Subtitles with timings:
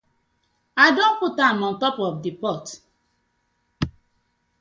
[0.85, 2.79] I don put am for on top of the pot.